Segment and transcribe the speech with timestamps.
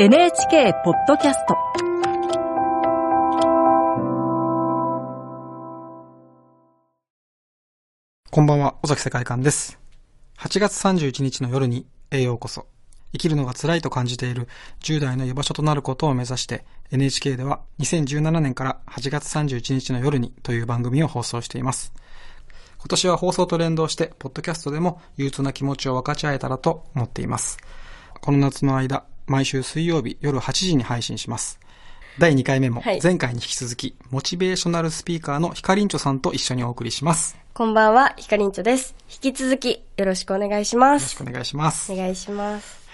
[0.00, 1.56] NHK ポッドキャスト
[8.30, 9.80] こんばんは、尾崎世界観です。
[10.38, 12.68] 8月31日の夜に、栄養こそ。
[13.10, 14.46] 生きるのが辛いと感じている
[14.84, 21.92] 10代の居場所となることを目指して NHK では2017年から8月31日の夜にという番組を放送しています。
[22.78, 27.58] 今年は放送と連動して、ポッドキャストでも憂鬱な気持ちを分かち合えたらと思っています。
[28.20, 31.60] この夏の間、毎週水曜日夜8時に配信します。
[32.18, 37.34] 第2回目もはい前回に引き続き、モチベーショナルスピーカーのヒカリンチョさんと一緒にお送りします。
[37.34, 38.94] よこんばんは、ひかりんちょです。
[39.08, 41.04] 引き続き、よろしくお願いします。
[41.04, 41.96] ろしくお願いしますお。
[41.96, 42.88] 願いします。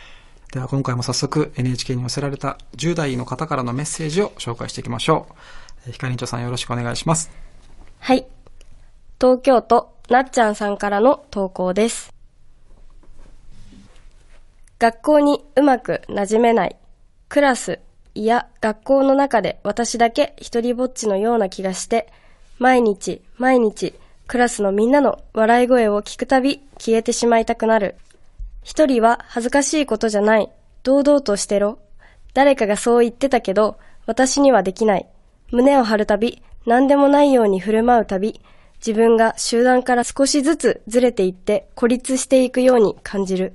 [0.52, 5.35] では今回も早速 NHK に寄せられた10代の方からのメッセージを紹介していきましょう。
[5.87, 7.30] えーひかりんちょさんよろしくお願いします。
[7.98, 8.27] はい。
[9.21, 12.13] 東京都、なっちゃんさんからの投稿です。
[14.84, 16.77] 学校にうまく馴染めない。
[17.30, 17.80] クラス、
[18.15, 22.13] いや、学校の中で私だけ一人ぼっちのような気がして、
[22.59, 23.95] 毎日、毎日、
[24.27, 27.95] クラスのみんなの笑い声を聞くたび消えてしまいたくなる。
[28.62, 30.51] 一人は恥ずかしいことじゃない。
[30.82, 31.79] 堂々としてろ。
[32.35, 35.07] 誰かがそう言ってたけど、私にはできない。
[35.51, 38.38] 胸を張るたび、何でもないように振る舞うたび、
[38.87, 43.55] 自分が集団から少しずつずれていって孤立していくように感じる。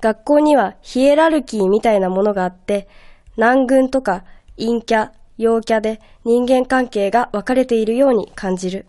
[0.00, 2.88] 学校にはヒエラルキーみたいなものがあって、
[3.36, 4.24] 南軍とか
[4.58, 8.86] 陰キャ、陽キャで人間関係が分かれているように感じる。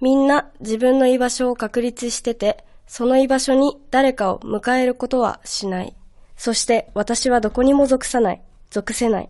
[0.00, 5.94] みんな自分の居場所を確立してて、その居場所に誰かを迎えることはしない。
[6.36, 8.42] そして私はどこにも属さない。
[8.70, 9.28] 属せない。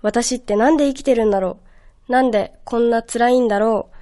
[0.00, 1.58] 私ってなんで生きてるんだろ
[2.08, 3.96] うなんでこんな辛いんだろう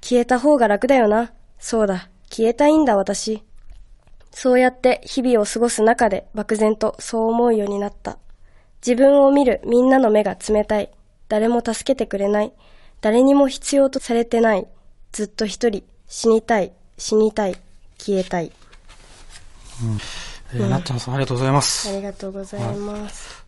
[0.00, 1.32] 消えた方が楽だよな。
[1.58, 2.08] そうだ。
[2.30, 3.42] 消えたいんだ私。
[4.32, 8.18] そうやって日々を過ごす中で漠然とそう思うようになった。
[8.84, 10.90] 自分を見るみんなの目が冷たい。
[11.28, 12.52] 誰も助けてくれない。
[13.00, 14.66] 誰にも必要とされてない。
[15.12, 15.84] ずっと一人。
[16.08, 16.72] 死にたい。
[16.98, 17.56] 死にたい。
[17.98, 18.50] 消えたい。
[20.54, 21.90] えーなっちゃんさんありがとうございまあす。
[21.96, 23.44] りがとうございます。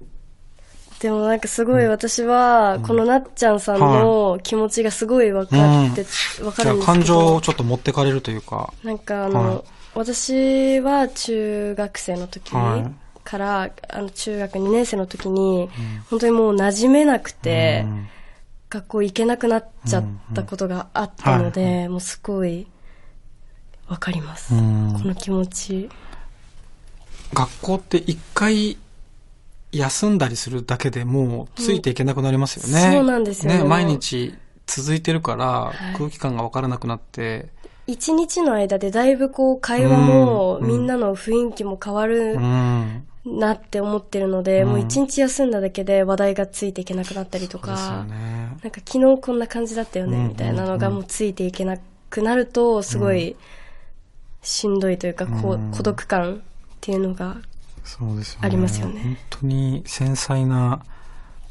[1.00, 6.03] でもなんかすごい私は、このなっちゃんさんの気持ちがすごい分かって、
[6.43, 6.83] 分かじゃあるんですけど。
[6.83, 9.62] 感情をちょっと持ってかれるというか、なんかあの、はい
[9.94, 13.05] 私は中学生の時はい。
[13.25, 15.71] から、あの中学2年生の時に、
[16.10, 18.09] 本当にもう馴染めなくて、うん。
[18.71, 22.66] 学校行けなくなっちゃったことがあったので、もうすごい
[23.88, 24.93] わかります、うん。
[25.00, 25.88] この気持ち。
[27.32, 28.76] 学校って一回
[29.72, 32.87] 休んだりするだけでもうついていけなくなりますよね。
[32.87, 32.93] うん。
[32.94, 33.59] そうなんですよね。
[33.59, 35.97] ね、毎日続いてるからはい。
[35.97, 37.53] 空気感がわからなくなって、
[37.87, 43.06] 一日の間でだいぶこう会話も、うんみんなの雰囲気も変わるうん。
[43.27, 48.15] なって思ってるので、うんもう一日休んだだけで話題がついていけなくなったりとか、ね。
[48.62, 51.78] なんか昨日こんな感じだったよね、うんみたいなのがもうついていけな
[52.11, 53.37] くなると、すごい
[54.43, 56.39] しんどいというか、こう孤独感っ
[56.81, 57.37] ていうのが、
[57.83, 58.47] そうですよね。
[58.47, 60.83] ありますよね本当に繊細な、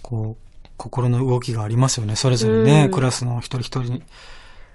[0.02, 2.16] こう、心の動きがありますよね。
[2.16, 4.04] それぞれね、うんクラスの一人一人に、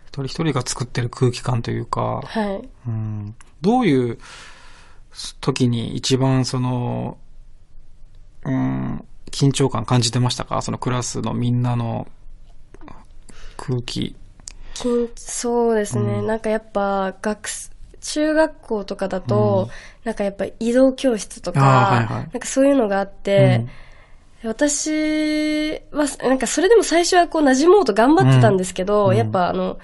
[0.08, 2.68] 一人一人が作ってる空気感というか、はい。
[2.86, 4.18] うん、どういう
[5.40, 7.18] 時に一番その、
[8.44, 10.62] うん、緊張感感じてましたか？
[10.62, 12.08] そのクラスのみんなの
[13.56, 14.16] 空気。
[14.74, 16.26] 緊そうですね、うん。
[16.26, 19.68] なんかやっぱ学す中学校とかだと、
[20.04, 22.22] なんかやっぱ移動教室とか、はいはい。
[22.22, 23.66] なんかそういうのがあって、
[24.44, 29.16] 私は、なんかそれでも最初はこう馴染もうと頑張ってたんですけど、うん。
[29.16, 29.78] やっぱあの、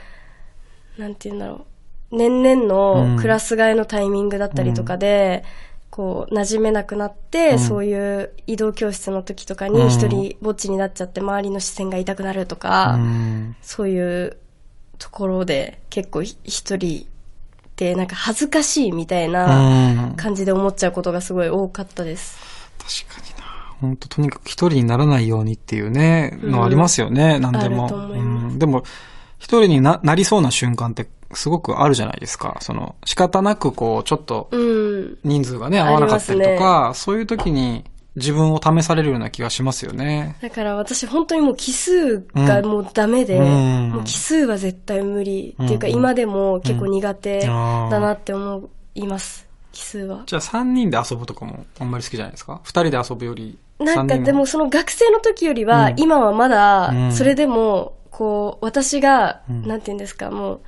[0.97, 1.67] なんて言うんだろ
[2.13, 5.45] う、年々のクラス替えのタイミングだったりとかで、
[5.91, 7.59] こう、馴染めなくなって、うん。
[7.59, 9.75] そういう移動教室の時とかうん。
[9.75, 13.57] に一人ぼっちになっちゃって周りの視線が痛くなるとか、うん。
[13.63, 14.37] そういう
[14.99, 17.07] ところで結構ひ一人っ
[17.77, 20.17] てなんか恥ずかしいみたいなうん。
[20.17, 22.39] 感じで思っちゃうことがすごい多かったです。
[23.09, 23.44] 確かにな。
[23.85, 27.89] 本当とにかく一人にならないようにっていうね、のありますよね、何でも。
[27.89, 28.83] うん、でも、
[29.39, 32.57] 一人にななりそうな瞬間ってすごくあるじゃないですか。
[32.61, 35.19] その、仕方なくこう、ちょっとうん。
[35.23, 37.85] 人数がね、合わなかったりとか、そういう時に
[38.17, 40.37] 自分を試されるような気がしますよね。
[40.41, 47.49] だから私本当にもう奇数がもうダメで、うんもう奇数は絶対無理っていうかうん今でも結構苦手だ
[48.01, 49.47] なって思います。
[49.73, 50.23] 奇数は。
[50.27, 53.59] じゃあ3人で遊ぶとかもあんまり好きじゃないですか ?2 人で遊ぶより。
[53.79, 55.95] なんかでもその学生の時よりは、うん。
[55.97, 56.51] 今はまうん。
[56.51, 59.67] だ、それでも、こう、私が、うん。
[59.67, 60.61] なんて言うんですか、もう、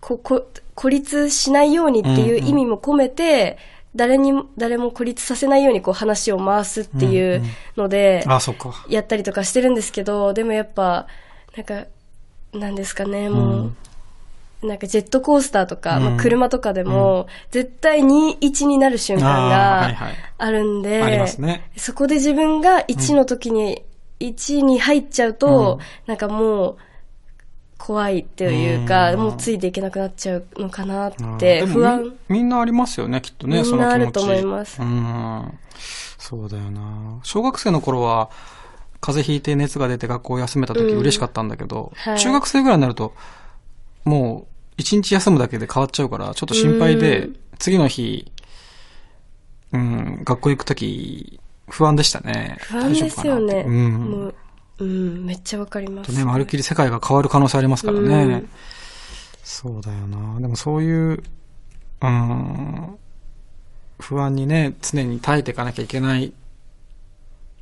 [0.00, 3.58] こ、こ、孤立しないようにっていう意味も込めて、
[3.94, 7.42] 誰にも、誰も孤立させないようにこう話を回すっていう
[7.76, 8.84] ので、あ、そっか。
[8.88, 11.06] やったりとかしてるんですけど、でもやっぱ、
[11.56, 11.86] なんか、
[12.52, 13.72] なんですかね、もう、
[14.66, 16.04] なんかジェットコースターとか、うん。
[16.04, 21.26] まあ、車とかでも、絶対に1になる瞬間がはいあるんで、
[21.76, 23.84] そこで自分が1の時に、
[24.20, 25.80] 1に入っちゃうと、うん。
[26.06, 26.76] なんかもう、
[27.78, 29.20] 怖いっていうか、うん。
[29.20, 32.02] もうついていけなくなっちゃうのかなっうんて、不安。
[32.28, 33.94] みみんなありますよね、きっとね、みんなその気持ち。
[33.94, 34.80] あると思います。
[34.80, 35.58] うん。
[36.18, 37.20] そうだよな。
[37.22, 38.30] 小学生の頃は、
[39.00, 40.98] 風邪ひいて熱が出て学校を休めた時うん。
[40.98, 42.18] 嬉しかったんだけど、はい。
[42.18, 43.14] 中学生ぐらいになると、
[44.04, 48.30] もう、一日休むだけで変わっちゃうから、ちょっと心配で、うん次の日、
[49.72, 52.58] うん、学校行く時、不安でしたね。
[52.60, 53.64] 不安ですよね。
[53.66, 53.92] うん。
[53.94, 54.34] もう、
[54.80, 56.10] うん、めっちゃわかります。
[56.10, 58.14] とね、まるっきり世界が変わる可能性ありますからね。
[58.14, 58.48] うん
[59.42, 60.40] そうだよな。
[60.40, 61.22] でもそういう、
[62.02, 62.96] うん、
[64.00, 66.32] 不安にね、常に耐えていかなきゃいけない。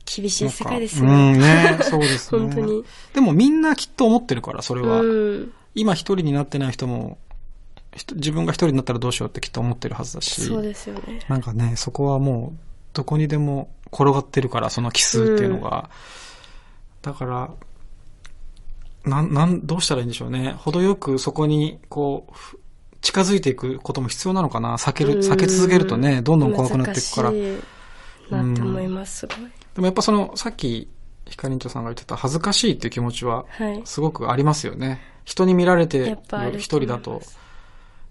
[0.06, 1.38] 厳しい世界ですようんね。
[1.38, 2.40] ね、そうですね。
[2.40, 2.84] 本当に。
[3.12, 5.02] でもみんなきっと思ってるから、それは。
[5.02, 5.52] うん。
[5.74, 7.18] 今一人になってない人も、
[8.14, 10.42] 自分が一人になったらどうしようってきっと思ってるはずだし。
[10.42, 11.20] そうですよね。
[11.28, 12.58] なんかね、そこはもう、
[12.92, 15.90] どこにでも転がってるから、その奇数っていうのが。
[17.02, 17.50] だから、
[19.04, 20.54] なん、なん、どうしたらいいんでしょうね。
[20.58, 22.58] 程よくそこに、こう、ふ
[23.02, 24.76] 近づいていくことも必要なのかな。
[24.78, 27.30] 避ける、避け続けるとね、どんどん怖くなっていくから。
[27.30, 29.36] なって思います、すごい。
[29.76, 30.88] もやっぱその、さっき、
[31.28, 33.82] ヒカリンチョさんが言ってた恥ずかしいっていう気持ちは、はい。
[33.84, 35.00] すごくありますよね。
[35.24, 36.16] 人に見られて
[36.58, 37.22] 一人だと、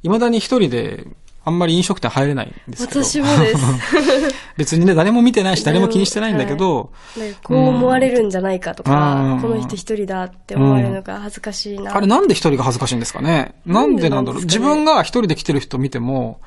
[0.01, 1.07] 未だに一人で、
[1.45, 3.03] あんまり飲食店入れないんですけど。
[3.03, 3.59] 私もです。
[4.55, 11.95] 別にね、誰も見てないし、誰も気にしてないんだけど、なんかこう思われるんじゃないかとうかん、この人一人だって思われるのが恥ずかしいな。
[11.95, 16.39] あれなんで一人が恥ずかしいんですかねなんでなんだろうね分が一人で来てる人見ても、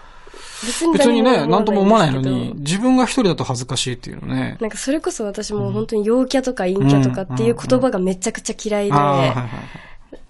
[0.64, 4.56] 別に別にね、なんとも思わないのに、ど自分が一人だと恥ずかしいっていうのね。
[4.60, 8.92] なんかそれこそ私も本当に陽キャとか陰キャとかっていう言葉がめちゃくちゃ嫌いで。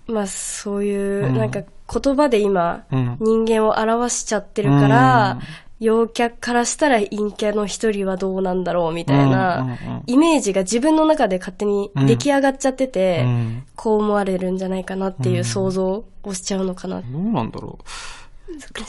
[0.08, 3.17] まあそういうう、んなんか言葉で今、うん。
[3.20, 5.38] 人間を表しちゃってるから、
[5.78, 17.02] 陽キャからしたら陰キャの一人はどうなんだろうみたいなうん、イメージが自分の中で勝手に出来上がっちゃってて、うんこう思われるんじゃないかなっていう想像をしちゃうのかな。
[17.02, 17.84] どうなんだろう。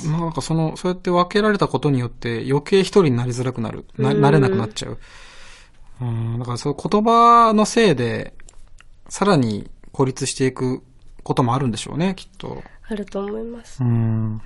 [0.05, 3.85] なんかその、そうやって分けられたことによって余計一人になりづらくなる。
[3.97, 4.97] な、うんなれなくなっちゃう。
[5.99, 8.33] うん、だからそう言葉のせいで、
[9.09, 10.83] さらに孤立していく
[11.23, 12.63] こともあるんでしょうね、きっと。
[12.89, 13.83] あると思います。
[13.83, 14.41] うん。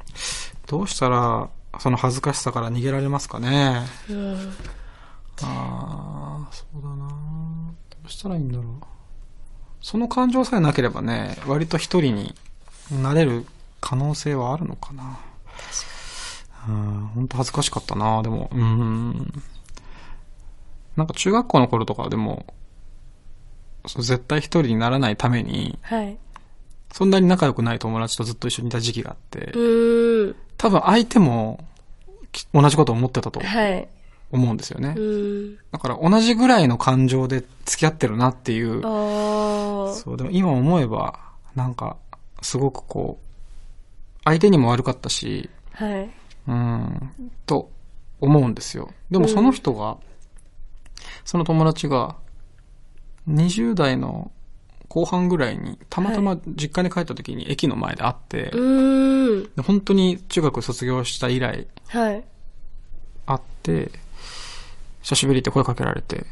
[0.67, 1.49] どうしたら、
[1.79, 3.81] その恥ずかしさから逃げられますかね。
[4.09, 4.53] うん。
[5.43, 8.65] ああ、そうだなどうしたらいいんだろう。
[9.81, 12.35] その感情さえなければね、割と一人に
[12.91, 13.45] なれる
[13.81, 15.19] 可能性はあるのかな。
[16.69, 19.43] うん、本当恥ずかしかったなでも、うん。
[20.95, 22.45] なんか中学校の頃とかでも、
[23.87, 26.17] そう絶対一人にならないために、はい。
[26.93, 30.35] そんなに仲良くない友達とずっと一緒にいた時期があってう、ーん。
[30.57, 31.65] 多分相手も
[32.31, 33.87] き同じことを思ってたとはい。
[34.31, 34.95] 思うんですよね。
[35.71, 38.81] だから同じぐらいの感情で付き合ってるなっていう。
[38.81, 41.19] そう、でも今思えば、
[41.55, 41.97] なんか、
[42.41, 43.25] すごくこう、
[44.23, 46.09] 相手にも悪かったし、はい。
[46.47, 47.11] うん、
[47.45, 47.71] と
[48.19, 48.93] 思うんですよ。
[49.09, 49.97] でもその人が、
[51.25, 52.15] その友達が、
[53.29, 54.31] 20代の
[54.87, 59.55] 後半ぐらいに、たまたま実家に帰った時に駅の前で会って、うーん。
[59.55, 62.23] で本当に中学卒業した以来はい。
[63.25, 63.91] 会って、
[65.01, 66.25] 久しぶりって声かけられて、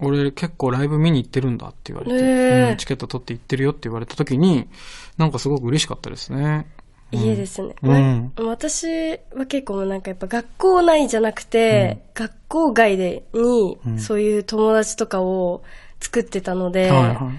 [0.00, 4.68] 俺結構ライブ見に行ってるんだって言われて、へーうんチケット取って行ってるよって言われた時に、
[5.16, 6.66] なんかすごく嬉しかったですね。
[7.12, 7.74] いいですね。
[7.82, 8.32] うん。
[8.36, 8.86] な私
[9.34, 13.98] は結構なんかやっぱ学校内じゃなくて、学校外でにうん。
[13.98, 15.62] そういう友達とかを
[16.00, 17.32] 作ってたので、はいは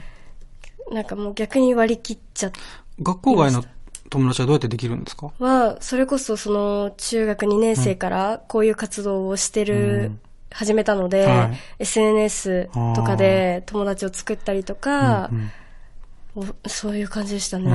[0.89, 0.93] い。
[0.93, 2.51] なんかもう逆に割り切っちゃっ
[3.01, 3.63] 学校外の
[4.09, 5.31] 友達はどうやってできるんですか？
[5.39, 10.19] は、それこそその中学2年生からこういう活動をしてる、うん。
[10.53, 11.49] 始めたので、は
[11.79, 11.83] い。
[11.83, 15.51] SNS とかで友達を作ったりとかう、ん
[16.35, 17.69] おそういう感じでしたうね。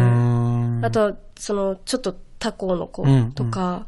[0.80, 0.84] ん。
[0.84, 3.86] あとは、その、ちょっと他校の子うんとか、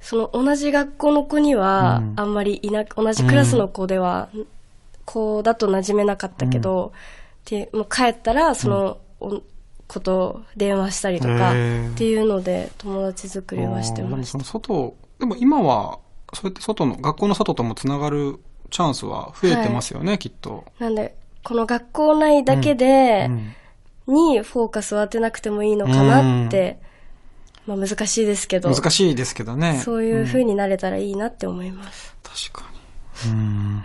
[0.00, 4.28] その同じ学校の子にはうん、あんまりいな、同じクラスの子では、
[5.04, 6.92] 子だと馴染めなかったけど、
[7.46, 9.42] で、もう帰ったら、その、お
[9.86, 11.54] 子と電話したりとか、っ
[11.96, 14.42] ていうので、友達作りはしてました。
[14.44, 15.98] 外、でも今は、
[16.34, 20.64] そうやって外の、学校の外ともつながるチャンスは増えてますよね、きっと。
[20.78, 21.14] なんで、
[21.44, 23.54] この学校内だけでう、ん
[24.06, 26.78] にフォーカスを当てなくてもいいのかなって
[27.66, 29.80] まあ難しいですけど、難しいですけどね。
[29.84, 32.16] そういう風んになれたらいいなって思います。
[32.22, 32.70] 確か
[33.26, 33.30] に。
[33.30, 33.84] うん。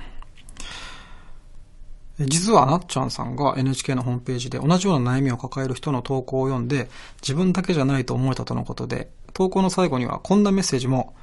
[2.19, 6.89] え実はなっちゃんさんが NHK のホームページで同じような悩みを抱える人の投稿を読んで
[7.21, 11.13] 自分だけじゃないと思えたとのことで投稿の最後にはこんなメッセージも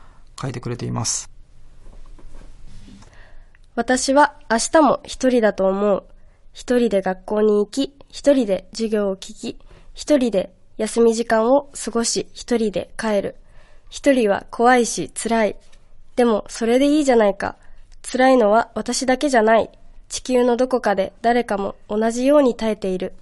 [0.41, 1.31] 書いてくれています。
[3.75, 6.05] 私は明日も一人だと思う。
[6.55, 9.59] 一人で学校に行き、一人で授業を聞き、
[9.93, 13.35] 一人で休み時間を過ごし、一人で帰る。
[13.91, 15.57] 一人は怖いし辛い。
[16.17, 17.57] でもそれでいいじゃないか。
[18.03, 19.69] 辛いのは私だけじゃない。
[20.09, 23.15] 地球のどこかで誰かも同じように耐えている。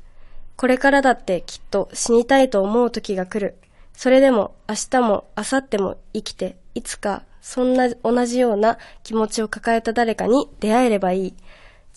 [0.56, 3.56] これからだってきっと死にたいと思う時が来る。
[3.94, 11.34] それでも明日も明後日も生きて、いつかそんな同じような気持ちを抱えた誰かに出会えればいい。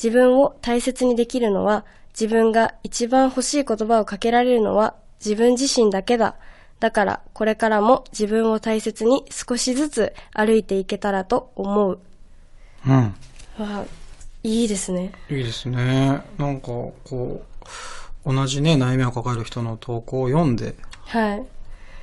[0.02, 1.86] 自分を大切にできるのは、
[2.20, 6.36] 自分が一番欲しい言葉をかけられるのは自分自身だけだ。
[6.80, 12.00] だからこれからも自分を大切に少しずつ歩いていけたらと思う。
[12.88, 12.94] うん。
[12.94, 13.14] わ
[13.60, 13.86] あ、
[14.44, 15.12] いいですね。
[15.30, 16.22] いいですね。
[16.38, 17.44] なんか、こ
[18.26, 20.76] う、同じね、悩みを抱える人の投稿を読んで、
[21.06, 21.44] はい。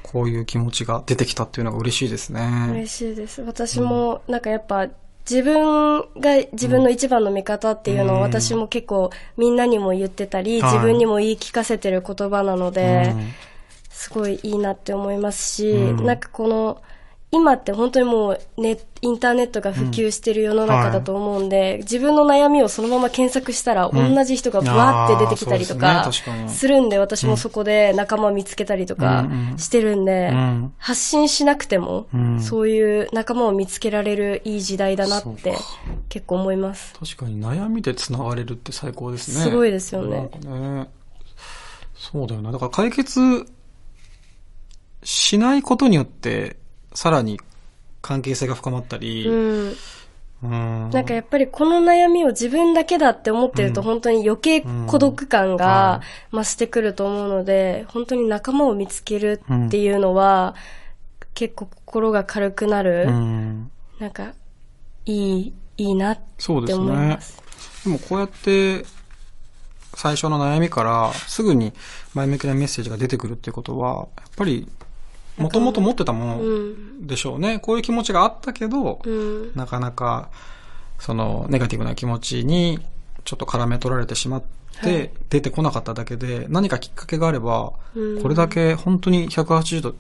[0.03, 2.69] こういう気持ちが出てきたっていうのが嬉しいですね。
[2.71, 3.43] 嬉しいです。
[3.43, 4.89] 私も、なんかやっぱ、
[5.29, 8.23] 自分が自分の一番の味方っていうのをうん。
[8.23, 10.73] 私も結構みんなにも言ってたり、はい。
[10.73, 13.33] 自分にも言い聞かせてる言葉なので、うん。
[13.91, 16.05] すごいいいなって思いますし、うん。
[16.05, 16.83] なんかこの、
[17.35, 26.13] 今って本当にもうネインターネットが普及してる世の中だと思うんで、自分の悩みをそのまま検索したら、うん同じ人がブワーって出てきたりとあか
[26.49, 35.57] するんで、私もそこで仲間見つけたりとかうんうんしてるんで、うん発信しなくても、うんそういう仲間を見つけられるいい時代だなって
[36.11, 36.93] 結構思います。
[37.01, 39.43] 確かに悩みで繋がれるって最高ですね。
[39.43, 40.89] すごいですよねね。
[41.95, 42.53] そうだよな。
[42.53, 43.47] だから解決
[45.03, 46.61] しないことによって、
[46.95, 47.41] さらに
[48.01, 49.77] 関係性が深まったり、うん。
[50.43, 56.01] うんなんかやっぱりこの悩みを自分だけだって思ってるとうん本当に余計孤独感が
[56.33, 60.57] 増してくると思うので、本当に仲間を見つけるっていうのは、
[61.35, 63.71] 結構心が軽くなる、うん
[64.01, 64.33] なんか、
[65.07, 67.21] いい、いいなってそうですね思いま。
[67.21, 67.41] す。
[67.85, 68.85] でもこうやって、
[69.95, 71.73] 最初の悩みからすぐに
[72.15, 74.69] 前向きなメッセージが出てくるっていうことは、やっぱり、
[75.39, 77.01] もともと持ってたもうん。
[77.03, 77.59] のでしょうね。
[77.59, 79.53] こういう気持ちがあったけど、うん。
[79.55, 80.29] なかなか、
[80.99, 82.79] その、ネガティブな気持ちに、
[83.25, 89.95] ちょっと絡め取られてしまって、はい出てこなかっただけで、何かきっかけがあれば、うんこれだけ本当に180度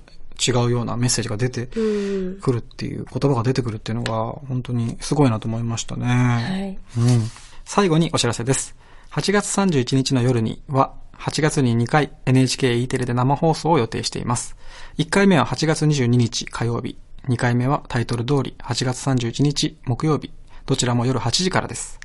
[0.44, 2.40] 違うようなメッセージが出てうん。
[2.40, 6.06] くるっていう、言葉が出てくるっていうのが、本当にすごいなと思いましたね。
[6.06, 6.78] はい。
[6.98, 7.30] うん。
[7.64, 8.74] 最後にお知らせです。
[9.12, 14.56] 8月31日の夜には、8月に2回 NHKE テレで生放送を予定しています。
[14.98, 16.98] 1回目は8月22日火曜日。
[17.28, 20.32] 2回目はタイトル通り8月31日木曜日。
[20.66, 22.00] どちらも夜8時からです。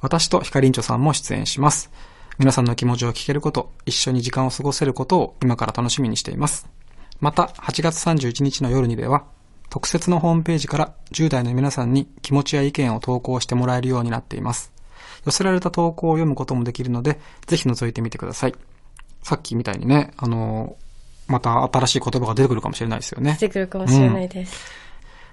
[0.00, 1.92] 私とヒカリンチョさんも出演します。
[2.40, 6.68] 皆さんの気持ちを聞けること、一緒に時間を過ごせることを今から楽しみにしています。
[7.20, 9.26] また、8月31日の夜にでは、
[9.70, 14.75] 特設のホームページから10代の皆さんに気持ちや意見を投稿してもらえるようになっています。
[15.26, 18.54] 寄せられた投稿を読むこともできるので、ぜひ覗いてみてください。
[19.22, 20.76] さっきみたいにね、あの
[21.26, 23.48] また新しい言葉が出てくるかもしれないですよね出。
[23.48, 24.70] てくるかもしれないです。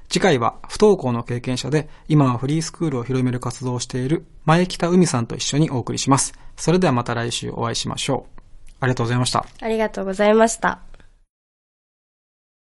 [0.09, 6.33] 次回は不登校の経験者で、今はフリースクールを広める活動をしている前北海さんと一緒にお送りします。
[6.57, 8.41] それではまた来週お会いしましょう。
[8.79, 9.45] ありがとうございました。
[9.61, 10.92] ありがとうございました。